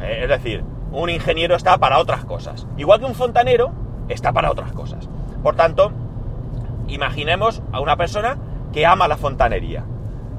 Eh, 0.00 0.20
es 0.22 0.28
decir, 0.28 0.64
un 0.92 1.10
ingeniero 1.10 1.54
está 1.54 1.78
para 1.78 1.98
otras 1.98 2.24
cosas. 2.24 2.66
Igual 2.76 3.00
que 3.00 3.06
un 3.06 3.14
fontanero 3.14 3.72
está 4.08 4.32
para 4.32 4.50
otras 4.50 4.72
cosas. 4.72 5.08
Por 5.42 5.56
tanto, 5.56 5.92
imaginemos 6.88 7.62
a 7.72 7.80
una 7.80 7.96
persona 7.96 8.38
que 8.72 8.86
ama 8.86 9.08
la 9.08 9.16
fontanería. 9.16 9.84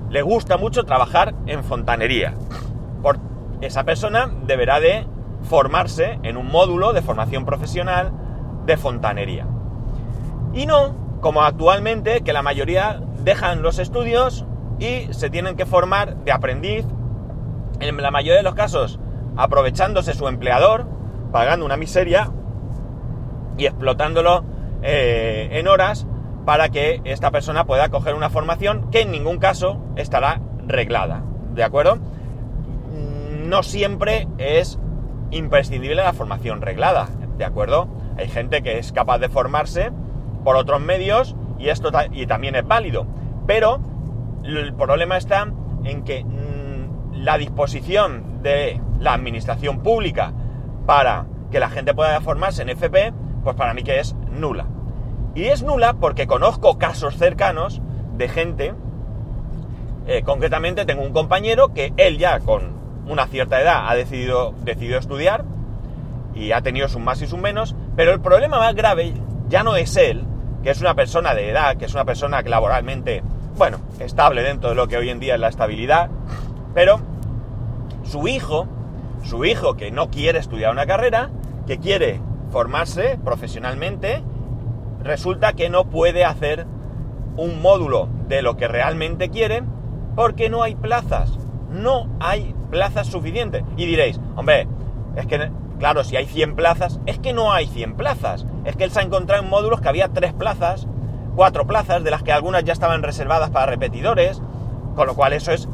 Le 0.10 0.22
gusta 0.22 0.58
mucho 0.58 0.84
trabajar 0.84 1.34
en 1.48 1.64
fontanería. 1.64 2.34
Por 3.02 3.20
esa 3.62 3.84
persona 3.84 4.30
deberá 4.46 4.80
de 4.80 5.08
formarse 5.44 6.20
en 6.24 6.38
un 6.38 6.48
módulo 6.52 6.94
de 6.94 7.02
formación 7.02 7.46
profesional 7.46 8.12
de 8.66 8.78
fontanería. 8.78 9.46
Y 10.54 10.66
no, 10.66 10.96
como 11.20 11.42
actualmente, 11.42 12.22
que 12.22 12.34
la 12.34 12.42
mayoría 12.42 13.02
dejan 13.24 13.62
los 13.62 13.80
estudios 13.80 14.46
y 14.80 15.14
se 15.14 15.30
tienen 15.30 15.56
que 15.56 15.66
formar 15.66 16.16
de 16.18 16.32
aprendiz, 16.32 16.86
en 17.80 17.98
la 17.98 18.12
mayoría 18.12 18.38
de 18.38 18.44
los 18.44 18.56
casos 18.56 19.00
aprovechándose 19.36 20.14
su 20.14 20.28
empleador, 20.28 20.86
pagando 21.32 21.66
una 21.66 21.78
miseria 21.78 22.32
y 23.58 23.66
explotándolo 23.66 24.44
eh, 24.82 25.50
en 25.52 25.68
horas 25.68 26.06
para 26.46 26.70
que 26.70 27.02
esta 27.06 27.32
persona 27.32 27.66
pueda 27.66 27.90
coger 27.90 28.16
una 28.16 28.30
formación 28.30 28.90
que 28.92 29.02
en 29.02 29.12
ningún 29.12 29.38
caso 29.38 29.80
estará 29.96 30.42
reglada. 30.68 31.24
¿De 31.54 31.64
acuerdo? 31.64 32.00
No 33.46 33.64
siempre 33.64 34.28
es 34.38 34.80
imprescindible 35.32 35.96
la 35.96 36.14
formación 36.14 36.62
reglada. 36.62 37.08
¿De 37.38 37.46
acuerdo? 37.46 37.88
Hay 38.18 38.28
gente 38.28 38.62
que 38.62 38.78
es 38.78 38.92
capaz 38.92 39.20
de 39.20 39.30
formarse 39.30 39.92
por 40.44 40.56
otros 40.56 40.82
medios 40.82 41.36
y 41.58 41.70
esto 41.70 41.92
y 42.12 42.28
también 42.28 42.56
es 42.56 42.68
válido. 42.68 43.08
Pero 43.48 43.80
el 44.44 44.74
problema 44.74 45.18
está 45.18 45.48
en 45.84 46.04
que 46.04 46.24
mm, 46.24 47.24
la 47.24 47.38
disposición 47.38 48.42
de 48.42 48.80
la 49.00 49.14
administración 49.14 49.80
pública 49.82 50.34
para 50.86 51.26
que 51.52 51.60
la 51.60 51.70
gente 51.70 51.94
pueda 51.94 52.20
formarse 52.22 52.62
en 52.62 52.70
FP, 52.70 53.14
pues 53.44 53.56
para 53.56 53.74
mí 53.74 53.84
que 53.84 54.00
es 54.00 54.16
nula. 54.32 54.66
Y 55.36 55.46
es 55.46 55.64
nula 55.64 55.94
porque 55.94 56.28
conozco 56.28 56.78
casos 56.78 57.18
cercanos 57.18 57.82
de 58.18 58.28
gente, 58.28 58.74
eh, 60.06 60.22
concretamente 60.24 60.86
tengo 60.86 61.04
un 61.04 61.14
compañero 61.14 61.74
que 61.74 61.94
él 61.98 62.18
ya 62.18 62.40
con 62.40 62.74
una 63.08 63.28
cierta 63.28 63.62
edad 63.62 63.90
ha 63.90 63.96
decidido, 63.96 64.54
decidido 64.64 65.00
estudiar 65.00 65.46
y 66.36 66.52
ha 66.52 66.62
tenido 66.62 66.88
sus 66.88 67.02
más 67.02 67.22
y 67.22 67.28
sus 67.28 67.40
menos, 67.40 67.76
pero 67.96 68.12
el 68.12 68.22
problema 68.22 68.58
más 68.58 68.76
grave 68.76 69.14
ya 69.50 69.64
no 69.64 69.76
es 69.76 69.96
él, 69.98 70.26
que 70.64 70.72
es 70.72 70.82
una 70.82 70.96
persona 70.96 71.34
de 71.34 71.50
edad, 71.50 71.78
que 71.78 71.86
es 71.86 71.94
una 71.94 72.06
persona 72.06 72.42
laboralmente, 72.42 73.24
bueno, 73.58 73.78
estable 74.00 74.42
dentro 74.44 74.70
de 74.70 74.76
lo 74.76 74.88
que 74.88 74.98
hoy 74.98 75.10
en 75.10 75.20
día 75.20 75.36
es 75.36 75.40
la 75.40 75.50
estabilidad, 75.50 76.10
pero 76.74 77.00
su 78.04 78.28
hijo, 78.28 78.68
su 79.24 79.46
hijo 79.46 79.76
que 79.76 79.92
no 79.92 80.10
quiere 80.10 80.40
estudiar 80.40 80.72
una 80.72 80.86
carrera, 80.86 81.30
que 81.68 81.78
quiere 81.78 82.20
formarse 82.52 83.20
profesionalmente, 83.24 84.24
resulta 85.02 85.54
que 85.54 85.70
no 85.70 85.86
puede 85.86 86.26
hacer 86.26 86.66
un 87.36 87.62
módulo 87.62 88.10
de 88.28 88.42
lo 88.42 88.58
que 88.58 88.68
realmente 88.68 89.30
quiere 89.30 89.64
porque 90.16 90.50
no 90.50 90.64
hay 90.64 90.76
plazas. 90.76 91.38
No 91.70 92.08
hay 92.20 92.54
plazas 92.70 93.08
suficientes. 93.08 93.64
Y 93.78 93.86
diréis, 93.86 94.20
hombre, 94.36 94.68
es 95.16 95.26
que 95.26 95.50
Claro, 95.84 96.06
si 96.06 96.16
hay 96.16 96.26
100 96.28 96.56
plazas, 96.56 97.02
es 97.06 97.20
que 97.20 97.34
no 97.34 97.52
hay 97.52 97.68
100 97.68 97.96
plazas. 97.96 98.46
Es 98.64 98.78
que 98.78 98.86
él 98.86 98.92
se 98.92 99.02
ha 99.02 99.04
encontrado 99.04 99.44
en 99.44 99.50
módulos 99.50 99.82
que 99.82 99.90
había 99.90 100.08
3 100.08 100.32
plazas, 100.32 100.88
4 101.36 101.66
plazas, 101.66 102.04
de 102.04 102.12
las 102.12 102.24
que 102.24 102.32
algunas 102.32 102.64
ya 102.64 102.74
estaban 102.74 103.04
reservadas 103.04 103.50
para 103.50 103.66
repetidores, 103.66 104.42
con 104.96 105.08
lo 105.08 105.16
cual 105.16 105.34
eso 105.34 105.52
es 105.52 105.68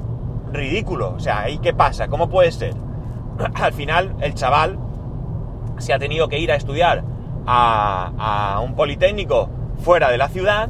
ridículo. 0.51 1.13
O 1.15 1.19
sea, 1.19 1.49
¿y 1.49 1.59
qué 1.59 1.73
pasa? 1.73 2.07
¿Cómo 2.07 2.29
puede 2.29 2.51
ser? 2.51 2.73
Al 3.55 3.73
final, 3.73 4.15
el 4.21 4.33
chaval 4.33 4.79
se 5.77 5.93
ha 5.93 5.99
tenido 5.99 6.27
que 6.27 6.39
ir 6.39 6.51
a 6.51 6.55
estudiar 6.55 7.03
a, 7.45 8.59
un 8.63 8.75
politécnico 8.75 9.49
fuera 9.83 10.09
de 10.09 10.17
la 10.17 10.29
ciudad. 10.29 10.69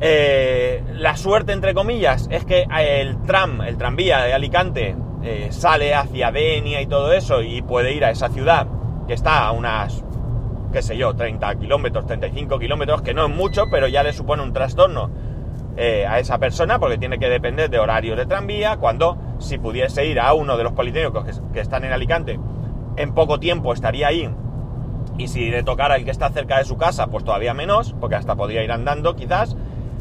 Eh, 0.00 0.82
la 0.92 1.16
suerte, 1.16 1.52
entre 1.52 1.74
comillas, 1.74 2.28
es 2.30 2.44
que 2.44 2.66
el 2.78 3.22
tram, 3.22 3.62
el 3.62 3.76
tranvía 3.76 4.22
de 4.22 4.34
Alicante, 4.34 4.96
eh, 5.22 5.48
sale 5.50 5.94
hacia 5.94 6.30
Denia 6.30 6.82
y 6.82 6.86
todo 6.86 7.12
eso 7.12 7.42
y 7.42 7.62
puede 7.62 7.94
ir 7.94 8.04
a 8.04 8.10
esa 8.10 8.28
ciudad 8.28 8.66
que 9.06 9.14
está 9.14 9.46
a 9.46 9.52
unas, 9.52 10.03
qué 10.74 10.82
sé 10.82 10.96
yo, 10.96 11.14
30 11.14 11.54
kilómetros, 11.54 12.04
35 12.04 12.58
kilómetros, 12.58 13.00
que 13.00 13.14
no 13.14 13.24
es 13.26 13.30
mucho, 13.32 13.66
pero 13.70 13.86
ya 13.86 14.02
le 14.02 14.12
supone 14.12 14.42
un 14.42 14.52
trastorno 14.52 15.08
eh, 15.76 16.04
a 16.04 16.18
esa 16.18 16.38
persona 16.38 16.80
porque 16.80 16.98
tiene 16.98 17.16
que 17.16 17.28
depender 17.28 17.70
de 17.70 17.78
horarios 17.78 18.18
de 18.18 18.26
tranvía, 18.26 18.76
cuando 18.78 19.16
si 19.38 19.56
pudiese 19.56 20.04
ir 20.04 20.18
a 20.18 20.34
uno 20.34 20.56
de 20.56 20.64
los 20.64 20.72
politécnicos 20.72 21.40
que, 21.52 21.60
están 21.60 21.84
en 21.84 21.92
Alicante, 21.92 22.40
en 22.96 23.14
poco 23.14 23.38
tiempo 23.38 23.72
estaría 23.72 24.08
ahí 24.08 24.28
y 25.16 25.28
si 25.28 25.48
le 25.48 25.62
tocara 25.62 25.94
el 25.94 26.04
que 26.04 26.10
está 26.10 26.30
cerca 26.30 26.58
de 26.58 26.64
su 26.64 26.76
casa, 26.76 27.06
pues 27.06 27.22
todavía 27.22 27.54
menos, 27.54 27.94
porque 28.00 28.16
hasta 28.16 28.34
podría 28.34 28.64
ir 28.64 28.72
andando 28.72 29.14
quizás. 29.14 29.56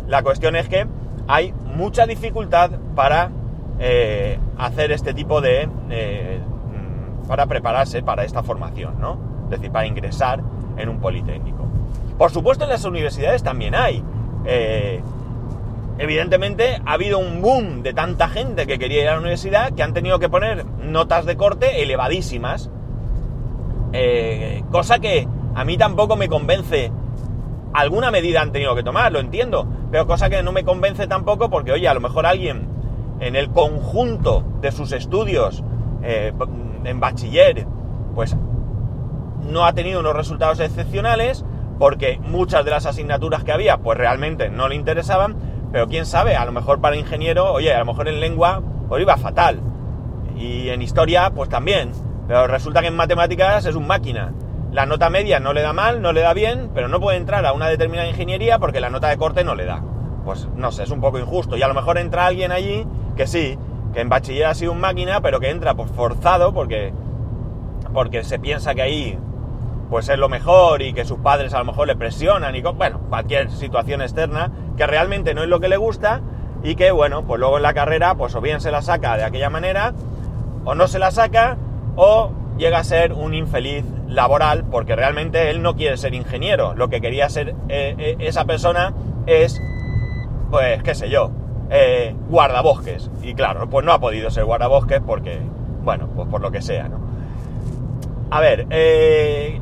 La 0.08 0.24
cuestión 0.24 0.56
es 0.56 0.68
que 0.70 0.88
hay 1.27 1.53
mucha 1.75 2.08
dificultad 2.08 2.72
para 2.96 3.30
eh, 3.80 4.39
hacer 4.58 4.92
este 4.92 5.13
tipo 5.13 5.39
de... 5.39 5.70
Eh, 5.92 6.39
para 7.27 7.46
prepararse 7.46 8.01
para 8.01 8.25
esta 8.25 8.44
formación, 8.44 9.00
¿no? 9.00 9.18
Es 9.46 9.51
decir, 9.51 9.72
para 9.72 9.86
ingresar 9.86 10.44
en 10.77 10.89
un 10.89 11.00
politécnico. 11.00 11.68
Por 12.18 12.32
supuesto 12.32 12.63
en 12.63 12.70
las 12.70 12.86
universidades 12.86 13.44
también 13.44 13.75
hay. 13.75 14.03
Eh, 14.46 15.01
evidentemente 15.98 16.82
ha 16.86 16.94
habido 16.94 17.20
un 17.20 17.42
boom 17.42 17.84
de 17.84 17.94
tanta 17.94 18.27
gente 18.27 18.65
que 18.68 18.80
quería 18.80 19.03
ir 19.03 19.10
a 19.10 19.13
la 19.13 19.20
universidad 19.20 19.74
que 19.74 19.84
han 19.84 19.94
tenido 19.94 20.20
que 20.20 20.30
poner 20.30 20.65
notas 20.65 21.25
de 21.25 21.38
corte 21.38 21.84
elevadísimas. 21.84 22.70
cosa 24.72 25.00
que 25.00 25.27
a 25.56 25.65
mí 25.65 25.77
tampoco 25.77 26.15
me 26.15 26.27
convence. 26.27 26.92
Alguna 27.74 28.12
medida 28.12 28.42
han 28.42 28.51
tenido 28.51 28.75
que 28.75 28.84
tomar, 28.84 29.12
lo 29.12 29.20
entiendo. 29.20 29.68
Pero 29.92 30.08
cosa 30.08 30.30
que 30.30 30.42
no 30.44 30.51
me 30.51 30.63
convence 30.63 31.08
tampoco 31.08 31.50
porque, 31.50 31.72
oye, 31.72 31.88
a 31.88 31.94
lo 31.94 32.00
mejor 32.00 32.25
alguien 32.25 32.68
en 33.20 33.36
el 33.36 33.50
conjunto 33.51 34.44
de 34.62 34.72
sus 34.72 34.92
estudios 34.92 35.63
eh, 36.01 36.34
en 36.84 37.00
bachiller, 37.00 37.65
pues 38.15 38.36
no 39.50 39.65
ha 39.65 39.73
tenido 39.73 40.00
unos 40.00 40.15
resultados 40.15 40.59
excepcionales 40.59 41.45
porque 41.79 42.19
muchas 42.19 42.63
de 42.65 42.71
las 42.71 42.85
asignaturas 42.85 43.43
que 43.43 43.51
había 43.51 43.77
pues 43.77 43.97
realmente 43.97 44.50
no 44.50 44.67
le 44.67 44.75
interesaban, 44.75 45.35
pero 45.71 45.88
quién 45.88 46.05
sabe, 46.05 46.35
a 46.35 46.45
lo 46.45 46.51
mejor 46.51 46.81
para 46.81 46.95
ingeniero, 46.95 47.51
oye, 47.51 47.73
a 47.73 47.79
lo 47.79 47.85
mejor 47.85 48.07
en 48.07 48.19
lengua 48.19 48.62
pues 48.88 49.01
iba 49.01 49.17
fatal 49.17 49.59
y 50.38 50.69
en 50.69 50.81
historia 50.81 51.31
pues 51.31 51.50
también, 51.50 51.91
pero 52.27 52.47
resulta 52.47 52.81
que 52.81 52.88
en 52.88 52.95
matemáticas 52.95 53.65
es 53.65 53.75
un 53.75 53.88
máquina. 53.88 54.33
La 54.71 54.85
nota 54.85 55.09
media 55.09 55.39
no 55.39 55.53
le 55.53 55.62
da 55.62 55.71
mal, 55.71 56.01
no 56.01 56.13
le 56.13 56.21
da 56.21 56.33
bien, 56.33 56.71
pero 56.73 56.88
no 56.88 57.00
puede 57.00 57.17
entrar 57.17 57.45
a 57.45 57.53
una 57.53 57.67
determinada 57.67 58.09
ingeniería 58.09 58.57
porque 58.57 58.79
la 58.79 58.89
nota 58.89 59.09
de 59.09 59.17
corte 59.17 59.43
no 59.43 59.53
le 59.53 59.65
da. 59.65 59.83
Pues 60.25 60.47
no 60.55 60.71
sé, 60.71 60.83
es 60.83 60.89
un 60.89 61.00
poco 61.00 61.19
injusto. 61.19 61.57
Y 61.57 61.62
a 61.62 61.67
lo 61.67 61.75
mejor 61.75 62.00
entra 62.00 62.25
alguien 62.25 62.51
allí 62.51 62.88
que 63.15 63.27
sí, 63.27 63.57
que 63.93 64.01
en 64.01 64.09
bachiller 64.09 64.47
ha 64.47 64.55
sido 64.55 64.71
un 64.71 64.79
máquina, 64.79 65.21
pero 65.21 65.39
que 65.39 65.51
entra 65.51 65.75
por 65.75 65.89
forzado 65.89 66.53
porque, 66.53 66.91
porque 67.93 68.23
se 68.23 68.39
piensa 68.39 68.73
que 68.73 68.81
ahí 68.81 69.19
pues 69.90 70.10
es 70.10 70.18
lo 70.18 70.30
mejor 70.30 70.82
y 70.82 70.94
que 70.94 71.06
sus 71.06 71.20
padres 71.20 71.54
a 71.54 71.60
lo 71.60 71.66
mejor 71.66 71.88
le 71.88 71.96
presionan 71.96 72.56
y 72.56 72.62
bueno, 72.62 73.00
cualquier 73.10 73.52
situación 73.52 74.02
externa 74.02 74.52
que 74.78 74.88
realmente 74.88 75.34
no 75.34 75.44
es 75.44 75.50
lo 75.50 75.60
que 75.60 75.68
le 75.68 75.78
gusta 75.78 76.22
y 76.63 76.75
que 76.75 76.92
bueno, 76.92 77.25
pues 77.25 77.40
luego 77.40 77.58
en 77.58 77.63
la 77.63 77.74
carrera 77.74 78.16
pues 78.16 78.36
o 78.36 78.42
bien 78.42 78.62
se 78.62 78.72
la 78.72 78.82
saca 78.82 79.18
de 79.18 79.24
aquella 79.24 79.50
manera 79.50 79.94
o 80.66 80.75
no 80.75 80.88
se 80.88 81.00
la 81.00 81.12
saca 81.12 81.58
o 81.96 82.32
llega 82.58 82.80
a 82.80 82.84
ser 82.84 83.13
un 83.13 83.34
infeliz 83.34 83.86
laboral 84.08 84.66
porque 84.72 84.96
realmente 84.96 85.50
él 85.50 85.62
no 85.62 85.75
quiere 85.75 85.98
ser 85.98 86.13
ingeniero, 86.13 86.75
lo 86.75 86.90
que 86.90 87.02
quería 87.02 87.30
ser 87.30 87.56
eh, 87.70 87.96
eh, 87.98 88.16
esa 88.20 88.46
persona 88.46 88.94
es 89.25 89.62
pues 90.54 90.84
qué 90.84 90.94
sé 90.94 91.10
yo, 91.10 91.32
eh, 91.72 92.16
guardabosques. 92.30 93.10
Y 93.24 93.34
claro, 93.34 93.68
pues 93.68 93.84
no 93.84 93.92
ha 93.92 94.00
podido 94.00 94.30
ser 94.30 94.46
guardabosques 94.46 95.02
porque, 95.02 95.40
bueno, 95.84 96.08
pues 96.16 96.28
por 96.28 96.42
lo 96.42 96.52
que 96.52 96.62
sea, 96.62 96.90
¿no? 96.90 97.00
A 98.30 98.40
ver, 98.40 98.68
eh, 98.70 99.60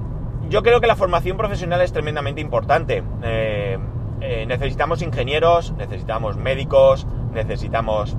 yo 0.52 0.62
creo 0.64 0.82
que 0.82 0.88
la 0.88 0.98
formación 0.98 1.38
profesional 1.38 1.82
es 1.82 1.94
tremendamente 1.94 2.42
importante. 2.42 3.04
Eh, 3.24 3.80
necesitamos 4.48 5.02
ingenieros, 5.02 5.72
necesitamos 5.78 6.36
médicos, 6.36 7.08
necesitamos 7.34 8.18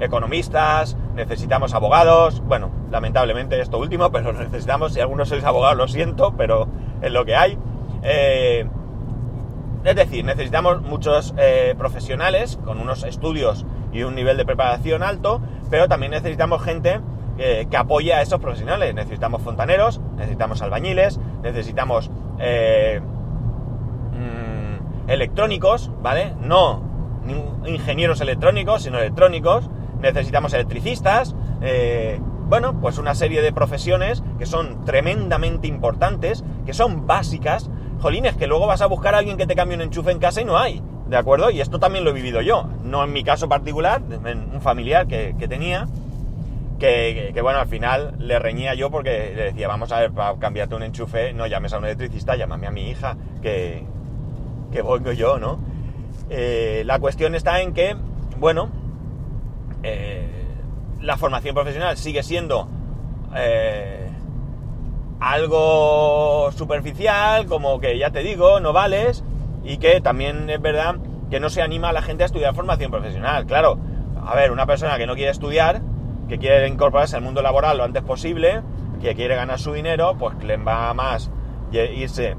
economistas, 0.00 0.96
necesitamos 1.14 1.74
abogados. 1.74 2.40
Bueno, 2.40 2.70
lamentablemente 2.90 3.60
esto 3.60 3.78
último, 3.78 4.10
pero 4.12 4.32
necesitamos. 4.32 4.94
Si 4.94 5.00
algunos 5.00 5.28
sois 5.28 5.44
abogados, 5.44 5.76
lo 5.76 5.88
siento, 5.88 6.34
pero 6.36 6.68
es 7.02 7.12
lo 7.12 7.24
que 7.26 7.36
hay. 7.36 7.58
Es 9.84 9.96
decir, 9.96 10.24
necesitamos 10.26 10.82
muchos 10.82 11.34
eh, 11.38 11.74
profesionales 11.78 12.58
con 12.64 12.78
unos 12.80 13.02
estudios 13.04 13.64
y 13.92 14.02
un 14.02 14.14
nivel 14.14 14.36
de 14.36 14.44
preparación 14.44 15.02
alto, 15.02 15.40
pero 15.70 15.88
también 15.88 16.12
necesitamos 16.12 16.62
gente 16.62 17.00
eh, 17.40 17.66
que 17.70 17.76
apoye 17.76 18.12
a 18.14 18.22
esos 18.22 18.38
profesionales. 18.38 18.94
Necesitamos 18.94 19.42
fontaneros, 19.42 20.00
necesitamos 20.16 20.62
albañiles, 20.62 21.18
necesitamos 21.42 22.10
eh, 22.38 23.00
mm, 24.12 25.10
electrónicos, 25.10 25.90
¿vale? 26.02 26.34
No 26.40 26.90
ingenieros 27.66 28.20
electrónicos, 28.20 28.82
sino 28.82 28.98
electrónicos. 28.98 29.68
Necesitamos 30.00 30.52
electricistas. 30.54 31.34
Eh, 31.62 32.20
bueno, 32.48 32.80
pues 32.80 32.98
una 32.98 33.14
serie 33.14 33.42
de 33.42 33.52
profesiones 33.52 34.22
que 34.38 34.46
son 34.46 34.84
tremendamente 34.84 35.68
importantes, 35.68 36.44
que 36.66 36.72
son 36.72 37.06
básicas. 37.06 37.70
Jolines, 38.00 38.36
que 38.36 38.46
luego 38.46 38.66
vas 38.66 38.80
a 38.80 38.86
buscar 38.86 39.14
a 39.14 39.18
alguien 39.18 39.36
que 39.36 39.46
te 39.46 39.54
cambie 39.54 39.76
un 39.76 39.82
enchufe 39.82 40.10
en 40.10 40.18
casa 40.18 40.40
y 40.40 40.44
no 40.44 40.58
hay. 40.58 40.82
¿De 41.06 41.16
acuerdo? 41.16 41.50
Y 41.50 41.60
esto 41.60 41.78
también 41.78 42.04
lo 42.04 42.10
he 42.10 42.12
vivido 42.12 42.40
yo. 42.40 42.68
No 42.84 43.04
en 43.04 43.12
mi 43.12 43.24
caso 43.24 43.48
particular, 43.48 44.00
en 44.24 44.54
un 44.54 44.60
familiar 44.60 45.06
que, 45.06 45.34
tenía. 45.48 45.86
Que, 46.80 47.38
bueno, 47.42 47.58
al 47.58 47.68
final 47.68 48.14
le 48.18 48.38
reñía 48.38 48.72
yo 48.74 48.90
porque 48.90 49.34
le 49.36 49.44
decía, 49.44 49.68
vamos 49.68 49.92
a 49.92 50.00
ver, 50.00 50.12
para 50.12 50.38
cambiarte 50.38 50.74
un 50.74 50.82
enchufe, 50.82 51.34
no 51.34 51.46
llames 51.46 51.74
a 51.74 51.78
un 51.78 51.84
electricista, 51.84 52.36
llámame 52.36 52.66
a 52.66 52.70
mi 52.70 52.88
hija, 52.88 53.18
que, 53.42 53.84
que 54.72 55.16
yo, 55.16 55.38
¿no? 55.38 55.60
Eh, 56.30 56.82
la 56.86 56.98
cuestión 56.98 57.34
está 57.34 57.60
en 57.60 57.74
que, 57.74 57.94
bueno, 58.38 58.70
eh, 59.82 60.26
la 61.02 61.18
formación 61.18 61.54
profesional 61.54 61.98
sigue 61.98 62.22
siendo 62.22 62.66
eh, 63.36 64.08
algo 65.20 66.50
superficial, 66.52 67.44
como 67.44 67.78
que 67.78 67.98
ya 67.98 68.10
te 68.10 68.20
digo, 68.20 68.58
no 68.60 68.72
vales, 68.72 69.22
y 69.64 69.76
que 69.76 70.00
también 70.00 70.48
es 70.48 70.62
verdad 70.62 70.96
que 71.30 71.40
no 71.40 71.50
se 71.50 71.60
anima 71.60 71.90
a 71.90 71.92
la 71.92 72.00
gente 72.00 72.22
a 72.22 72.26
estudiar 72.26 72.54
formación 72.54 72.90
profesional. 72.90 73.44
Claro, 73.44 73.78
a 74.24 74.34
ver, 74.34 74.50
una 74.50 74.64
persona 74.64 74.96
que 74.96 75.06
no 75.06 75.14
quiere 75.14 75.30
estudiar, 75.30 75.82
que 76.30 76.38
quiere 76.38 76.68
incorporarse 76.68 77.16
al 77.16 77.22
mundo 77.22 77.42
laboral 77.42 77.76
lo 77.78 77.82
antes 77.82 78.04
posible, 78.04 78.62
que 79.02 79.16
quiere 79.16 79.34
ganar 79.34 79.58
su 79.58 79.72
dinero, 79.72 80.14
pues 80.16 80.36
le 80.44 80.56
va 80.58 80.94
más 80.94 81.28
irse 81.72 82.36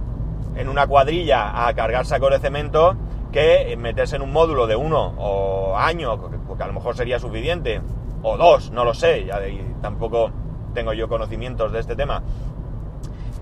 en 0.55 0.69
una 0.69 0.88
cuadrilla 0.88 1.67
a 1.67 1.74
cargar 1.74 2.05
sacos 2.05 2.31
de 2.31 2.39
cemento 2.39 2.95
que 3.33 3.75
meterse 3.77 4.15
en 4.15 4.21
un 4.21 4.31
módulo 4.31 4.65
de 4.65 4.77
uno 4.77 5.13
o 5.17 5.75
año, 5.77 6.17
porque 6.48 6.63
a 6.63 6.67
lo 6.67 6.74
mejor 6.74 6.95
sería 6.95 7.19
suficiente, 7.19 7.81
o 8.24 8.38
dos, 8.38 8.71
no 8.71 8.86
lo 8.86 8.93
sé, 8.93 9.25
ya 9.25 9.41
tampoco 9.81 10.31
tengo 10.74 10.93
yo 10.93 11.10
conocimientos 11.10 11.74
de 11.74 11.81
este 11.81 11.98
tema, 11.98 12.24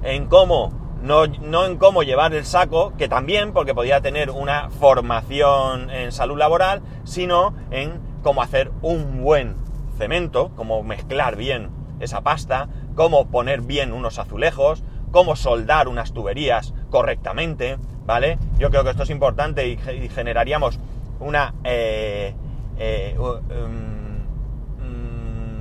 en 0.02 0.26
cómo, 0.26 0.72
no, 1.04 1.28
no 1.28 1.66
en 1.66 1.78
cómo 1.78 2.02
llevar 2.02 2.34
el 2.34 2.46
saco, 2.46 2.94
que 2.98 3.08
también, 3.08 3.54
porque 3.54 3.76
podía 3.76 4.02
tener 4.02 4.32
una 4.32 4.72
formación 4.72 5.92
en 5.92 6.12
salud 6.12 6.40
laboral, 6.40 6.82
sino 7.04 7.54
en 7.70 8.00
cómo 8.24 8.42
hacer 8.42 8.72
un 8.82 9.22
buen 9.22 9.59
cemento, 10.00 10.52
cómo 10.56 10.82
mezclar 10.82 11.36
bien 11.36 11.70
esa 12.00 12.22
pasta, 12.22 12.70
cómo 12.96 13.28
poner 13.28 13.62
bien 13.62 13.92
unos 13.92 14.18
azulejos, 14.18 14.84
cómo 15.12 15.36
soldar 15.36 15.88
unas 15.88 16.14
tuberías 16.14 16.74
correctamente, 16.90 17.78
¿vale? 18.06 18.40
Yo 18.58 18.70
creo 18.72 18.84
que 18.84 18.92
esto 18.92 19.04
es 19.04 19.10
importante 19.10 19.68
y, 19.68 19.78
generaríamos 20.10 20.80
una 21.20 21.54
eh, 21.66 22.34
eh, 22.78 23.16
um, 23.20 23.36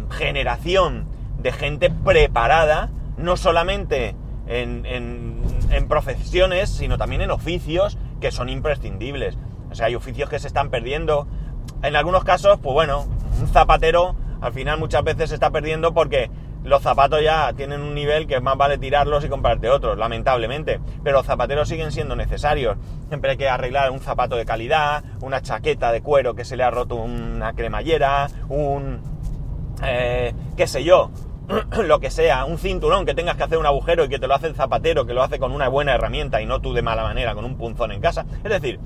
mm, 0.06 0.10
generación 0.10 1.08
de 1.38 1.52
gente 1.52 1.90
preparada, 1.90 2.90
no 3.16 3.36
solamente 3.36 4.14
en, 4.46 4.86
en, 4.86 5.88
profesiones, 5.88 6.70
sino 6.70 6.96
también 6.96 7.22
en 7.22 7.30
oficios 7.30 7.98
que 8.20 8.30
son 8.30 8.48
imprescindibles. 8.48 9.36
O 9.70 9.74
sea, 9.74 9.86
hay 9.86 9.94
oficios 9.94 10.30
que 10.30 10.38
se 10.38 10.46
están 10.46 10.70
perdiendo. 10.70 11.26
En 11.82 11.96
algunos 11.96 12.24
casos, 12.24 12.58
pues 12.62 12.72
bueno, 12.74 13.06
un 13.40 13.48
zapatero 13.48 14.16
al 14.40 14.52
final 14.52 14.78
muchas 14.78 15.02
veces 15.04 15.28
se 15.30 15.34
está 15.34 15.50
perdiendo 15.50 15.92
porque 15.92 16.30
los 16.64 16.82
zapatos 16.82 17.22
ya 17.22 17.52
tienen 17.54 17.80
un 17.80 17.94
nivel 17.94 18.26
que 18.26 18.40
más 18.40 18.56
vale 18.56 18.78
tirarlos 18.78 19.24
y 19.24 19.28
comprarte 19.28 19.70
otros, 19.70 19.96
lamentablemente. 19.96 20.80
Pero 21.02 21.18
los 21.18 21.26
zapateros 21.26 21.68
siguen 21.68 21.92
siendo 21.92 22.16
necesarios. 22.16 22.76
Siempre 23.08 23.32
hay 23.32 23.36
que 23.36 23.48
arreglar 23.48 23.90
un 23.90 24.00
zapato 24.00 24.36
de 24.36 24.44
calidad, 24.44 25.04
una 25.20 25.40
chaqueta 25.40 25.92
de 25.92 26.02
cuero 26.02 26.34
que 26.34 26.44
se 26.44 26.56
le 26.56 26.64
ha 26.64 26.70
roto 26.70 26.96
una 26.96 27.52
cremallera, 27.54 28.28
un... 28.48 29.00
Eh, 29.84 30.34
qué 30.56 30.66
sé 30.66 30.82
yo, 30.82 31.12
lo 31.84 32.00
que 32.00 32.10
sea, 32.10 32.44
un 32.44 32.58
cinturón 32.58 33.06
que 33.06 33.14
tengas 33.14 33.36
que 33.36 33.44
hacer 33.44 33.58
un 33.58 33.66
agujero 33.66 34.04
y 34.04 34.08
que 34.08 34.18
te 34.18 34.26
lo 34.26 34.34
hace 34.34 34.48
el 34.48 34.54
zapatero, 34.54 35.06
que 35.06 35.14
lo 35.14 35.22
hace 35.22 35.38
con 35.38 35.52
una 35.52 35.68
buena 35.68 35.94
herramienta 35.94 36.42
y 36.42 36.46
no 36.46 36.60
tú 36.60 36.74
de 36.74 36.82
mala 36.82 37.04
manera, 37.04 37.34
con 37.34 37.44
un 37.44 37.56
punzón 37.56 37.92
en 37.92 38.00
casa. 38.00 38.26
Es 38.42 38.50
decir, 38.50 38.80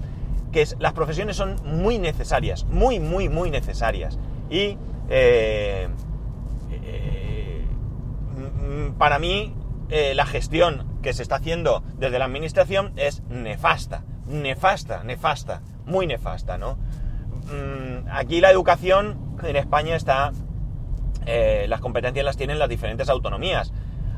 que 0.52 0.66
las 0.78 0.92
profesiones 0.92 1.36
son 1.36 1.56
muy 1.64 1.98
necesarias, 1.98 2.64
muy, 2.66 3.00
muy, 3.00 3.28
muy 3.28 3.50
necesarias. 3.50 4.18
Y 4.50 4.76
eh, 5.12 5.88
Mm, 8.72 8.92
para 8.92 9.18
mí 9.18 9.54
eh, 9.90 10.14
la 10.14 10.24
gestión 10.24 10.86
que 11.02 11.12
se 11.12 11.22
está 11.22 11.36
haciendo 11.36 11.82
desde 11.98 12.18
la 12.18 12.24
administración 12.24 12.92
es 12.96 13.22
nefasta, 13.28 14.04
nefasta, 14.26 15.02
nefasta, 15.04 15.60
muy 15.84 16.06
nefasta, 16.06 16.56
¿no? 16.56 16.78
Mm, 17.46 18.08
aquí 18.10 18.40
la 18.40 18.50
educación 18.50 19.36
en 19.42 19.56
España 19.56 19.96
está, 19.96 20.32
eh, 21.26 21.66
las 21.68 21.80
competencias 21.80 22.24
las 22.24 22.36
tienen 22.36 22.58
las 22.58 22.68
diferentes 22.68 23.08
autonomías. 23.08 23.72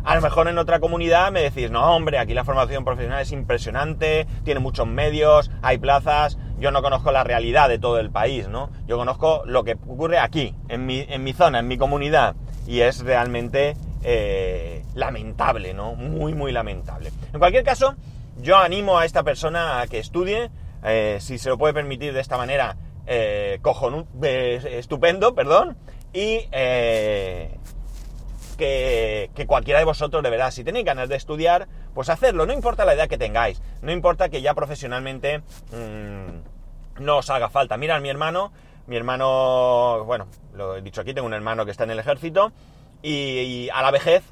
A 0.05 0.15
lo 0.15 0.21
mejor 0.21 0.49
en 0.49 0.59
otra 0.59 0.81
comunidad 0.81 1.33
me 1.33 1.41
decís, 1.41 1.71
no 1.71 1.97
hombre, 1.97 2.19
aquí 2.19 2.35
la 2.35 2.45
formación 2.45 2.85
profesional 2.85 3.23
es 3.23 3.33
impresionante, 3.33 4.27
tiene 4.45 4.61
muchos 4.61 4.87
medios, 4.87 5.51
hay 5.63 5.79
plazas, 5.79 6.39
yo 6.65 6.71
no 6.71 6.81
conozco 6.81 7.13
la 7.13 7.23
realidad 7.25 7.69
de 7.69 7.79
todo 7.79 8.01
el 8.01 8.09
país, 8.09 8.49
¿no? 8.49 8.71
Yo 8.87 8.97
conozco 8.97 9.43
lo 9.45 9.65
que 9.65 9.73
ocurre 9.73 10.19
aquí, 10.19 10.55
en 10.71 10.87
mi, 10.87 11.05
en 11.07 11.23
mi 11.23 11.35
zona, 11.35 11.59
en 11.59 11.69
mi 11.69 11.77
comunidad, 11.77 12.37
y 12.67 12.81
es 12.81 13.01
realmente 13.01 13.77
eh, 14.03 14.83
lamentable, 14.95 15.75
¿no? 15.75 15.95
Muy, 15.95 16.33
muy 16.33 16.53
lamentable. 16.53 17.13
En 17.35 17.39
cualquier 17.39 17.65
caso, 17.65 17.97
yo 18.39 18.57
animo 18.57 18.99
a 18.99 19.05
esta 19.05 19.23
persona 19.23 19.83
a 19.83 19.87
que 19.89 19.99
estudie, 19.99 20.51
eh, 20.83 21.19
si 21.21 21.37
se 21.37 21.51
lo 21.51 21.59
puede 21.59 21.75
permitir 21.75 22.15
de 22.15 22.21
esta 22.21 22.39
manera, 22.39 22.79
eh, 23.07 23.61
estupendo, 24.71 25.35
perdón, 25.35 25.77
y 26.15 26.49
que, 28.57 29.31
que, 29.35 29.47
cualquiera 29.47 29.81
de 29.81 29.85
vosotros, 29.85 30.23
de 30.23 30.31
verdad, 30.31 30.51
si 30.51 30.65
tenéis 30.65 30.87
ganas 30.87 31.11
de 31.11 31.17
estudiar, 31.17 31.69
pues 31.93 32.09
hacerlo, 32.09 32.47
no 32.47 32.55
importa 32.55 32.87
la 32.87 32.95
edad 32.95 33.07
que 33.07 33.19
tengáis, 33.19 33.61
no 33.83 33.93
importa 33.93 34.31
que 34.31 34.41
ya 34.41 34.55
profesionalmente 34.55 35.41
mm, 35.73 36.54
no 36.99 37.19
os 37.19 37.31
haga 37.31 37.49
falta. 37.49 37.77
Mira, 37.77 37.99
mi 38.01 38.09
hermano, 38.09 38.53
mi 38.87 38.97
hermano, 38.97 40.05
bueno, 40.05 40.27
lo 40.55 40.77
he 40.77 40.83
dicho 40.83 41.01
aquí, 41.01 41.15
tengo 41.15 41.27
un 41.27 41.35
hermano 41.35 41.65
que 41.65 41.71
está 41.71 41.85
en 41.85 41.91
el 41.91 41.99
ejército, 41.99 42.53
y, 43.03 43.69
a 43.73 43.83
la 43.83 43.91
vejez, 43.91 44.25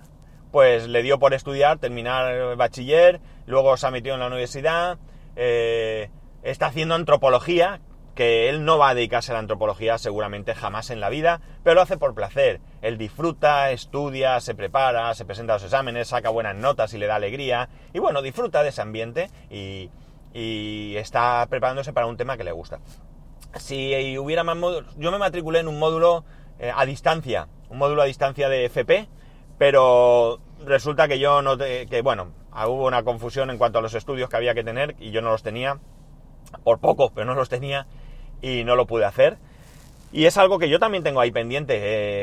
pues 0.50 0.88
le 0.88 1.02
dio 1.02 1.18
por 1.18 1.34
estudiar, 1.34 1.78
terminar 1.78 2.56
bachiller, 2.56 3.20
luego 3.46 3.76
se 3.76 3.86
ha 3.86 3.90
metido 3.90 4.14
en 4.14 4.20
la 4.20 4.26
universidad, 4.28 4.98
eh, 5.36 6.10
está 6.42 6.66
haciendo 6.66 6.94
antropología, 6.94 7.80
que 8.14 8.48
él 8.48 8.64
no 8.64 8.78
va 8.78 8.90
a 8.90 8.94
dedicarse 8.94 9.32
a 9.32 9.34
la 9.34 9.38
antropología 9.40 9.96
seguramente 9.96 10.54
jamás 10.54 10.90
en 10.90 11.00
la 11.00 11.08
vida, 11.08 11.40
pero 11.62 11.76
lo 11.76 11.82
hace 11.82 11.96
por 11.96 12.14
placer. 12.14 12.60
Él 12.82 12.98
disfruta, 12.98 13.70
estudia, 13.70 14.38
se 14.40 14.54
prepara, 14.54 15.14
se 15.14 15.24
presenta 15.24 15.54
a 15.54 15.56
los 15.56 15.64
exámenes, 15.64 16.08
saca 16.08 16.28
buenas 16.28 16.56
notas 16.56 16.92
y 16.94 16.98
le 16.98 17.06
da 17.06 17.16
alegría, 17.16 17.68
y 17.92 17.98
bueno, 17.98 18.20
disfruta 18.20 18.62
de 18.62 18.68
ese 18.68 18.82
ambiente 18.82 19.30
y, 19.50 19.90
está 20.34 21.46
preparándose 21.48 21.92
para 21.92 22.06
un 22.06 22.16
tema 22.16 22.36
que 22.36 22.44
le 22.44 22.52
gusta. 22.52 22.80
Si 23.56 24.16
hubiera 24.18 24.44
más 24.44 24.56
módulos, 24.56 24.94
yo 24.96 25.12
me 25.12 25.18
matriculé 25.18 25.60
en 25.60 25.68
un 25.68 25.78
módulo 25.78 26.24
eh, 26.58 26.72
a 26.74 26.86
distancia, 26.86 27.48
un 27.68 27.78
módulo 27.78 28.02
a 28.02 28.06
distancia 28.06 28.48
de 28.48 28.64
FP, 28.64 29.08
pero 29.58 30.40
resulta 30.64 31.06
que 31.08 31.18
yo 31.18 31.42
no, 31.42 31.58
que 31.58 32.00
bueno, 32.02 32.32
hubo 32.66 32.86
una 32.86 33.02
confusión 33.02 33.50
en 33.50 33.58
cuanto 33.58 33.78
a 33.78 33.82
los 33.82 33.94
estudios 33.94 34.28
que 34.28 34.36
había 34.36 34.54
que 34.54 34.64
tener 34.64 34.96
y 34.98 35.10
yo 35.10 35.20
no 35.20 35.30
los 35.30 35.42
tenía, 35.42 35.78
por 36.64 36.78
poco, 36.78 37.12
pero 37.14 37.26
no 37.26 37.34
los 37.34 37.48
tenía 37.48 37.86
y 38.40 38.64
no 38.64 38.76
lo 38.76 38.86
pude 38.86 39.04
hacer. 39.04 39.38
Y 40.12 40.26
es 40.26 40.36
algo 40.36 40.58
que 40.58 40.68
yo 40.68 40.78
también 40.78 41.02
tengo 41.02 41.20
ahí 41.20 41.30
pendiente, 41.30 41.78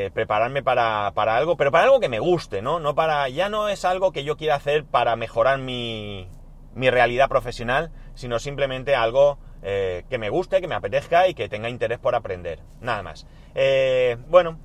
eh, 0.06 0.10
prepararme 0.12 0.62
para, 0.62 1.08
algo, 1.08 1.56
pero 1.56 1.72
para 1.72 1.84
algo 1.84 1.98
que 1.98 2.08
me 2.08 2.20
guste, 2.20 2.62
¿no? 2.62 2.78
No 2.78 2.94
para, 2.94 3.28
ya 3.28 3.48
no 3.48 3.68
es 3.68 3.84
algo 3.84 4.12
que 4.12 4.22
yo 4.22 4.36
quiera 4.36 4.54
hacer 4.54 4.84
para 4.84 5.16
mejorar 5.16 5.58
mi, 5.58 6.28
mi 6.74 6.90
realidad 6.90 7.28
profesional, 7.28 7.90
sino 8.14 8.38
simplemente 8.38 8.94
algo 8.94 9.38
eh, 9.62 10.04
que 10.08 10.18
me 10.18 10.30
guste, 10.30 10.60
que 10.60 10.68
me 10.68 10.74
apetezca 10.74 11.28
y 11.28 11.34
que 11.34 11.48
tenga 11.48 11.68
interés 11.68 11.98
por 11.98 12.14
aprender. 12.14 12.60
Nada 12.80 13.02
más. 13.02 13.26
Eh, 13.54 14.16
bueno, 14.28 14.58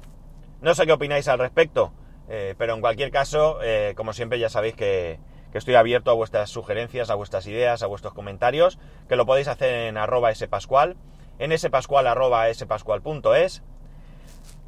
no 0.62 0.76
sé 0.76 0.86
qué 0.86 0.94
opináis 0.94 1.28
al 1.28 1.40
respecto, 1.40 1.94
eh, 2.30 2.56
pero 2.58 2.74
en 2.74 2.82
cualquier 2.82 3.12
caso, 3.12 3.60
como 3.96 4.14
siempre 4.14 4.40
ya 4.40 4.50
sabéis 4.50 4.76
que, 4.76 5.20
estoy 5.54 5.76
abierto 5.76 6.12
a 6.12 6.14
vuestras 6.14 6.50
sugerencias, 6.50 7.10
a 7.10 7.16
vuestras 7.16 7.48
ideas, 7.48 7.82
a 7.82 7.88
vuestros 7.88 8.14
comentarios, 8.14 8.78
que 9.08 9.16
lo 9.16 9.26
podéis 9.26 9.48
hacer 9.48 9.74
en 9.74 9.96
arroba 9.96 10.36
spascual, 10.36 10.98
en 11.40 11.58
spascual 11.58 12.08
arroba 12.08 12.54
spascual.es. 12.54 13.64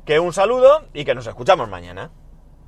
Que 0.06 0.22
un 0.22 0.32
saludo 0.32 0.88
y 0.94 1.04
que 1.04 1.14
nos 1.14 1.28
escuchamos 1.28 1.68
mañana. 1.68 2.12